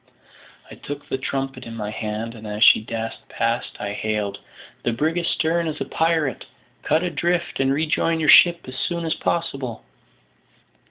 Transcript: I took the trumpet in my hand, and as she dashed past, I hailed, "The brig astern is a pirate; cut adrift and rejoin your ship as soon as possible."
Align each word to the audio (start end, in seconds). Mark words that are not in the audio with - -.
I 0.71 0.73
took 0.73 1.07
the 1.07 1.19
trumpet 1.19 1.63
in 1.63 1.75
my 1.75 1.91
hand, 1.91 2.33
and 2.33 2.47
as 2.47 2.63
she 2.63 2.81
dashed 2.81 3.29
past, 3.29 3.77
I 3.79 3.93
hailed, 3.93 4.39
"The 4.81 4.93
brig 4.93 5.19
astern 5.19 5.67
is 5.67 5.79
a 5.79 5.85
pirate; 5.85 6.43
cut 6.81 7.03
adrift 7.03 7.59
and 7.59 7.71
rejoin 7.71 8.19
your 8.19 8.27
ship 8.27 8.61
as 8.67 8.75
soon 8.79 9.05
as 9.05 9.13
possible." 9.13 9.85